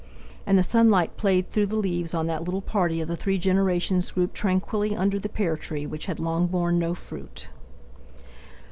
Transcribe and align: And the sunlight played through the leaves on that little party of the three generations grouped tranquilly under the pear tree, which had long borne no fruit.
And 0.47 0.57
the 0.57 0.63
sunlight 0.63 1.15
played 1.15 1.47
through 1.47 1.67
the 1.67 1.75
leaves 1.75 2.15
on 2.15 2.25
that 2.25 2.43
little 2.43 2.63
party 2.63 3.01
of 3.01 3.07
the 3.07 3.15
three 3.15 3.37
generations 3.37 4.09
grouped 4.09 4.33
tranquilly 4.33 4.95
under 4.95 5.19
the 5.19 5.29
pear 5.29 5.55
tree, 5.55 5.85
which 5.85 6.07
had 6.07 6.19
long 6.19 6.47
borne 6.47 6.79
no 6.79 6.95
fruit. 6.95 7.49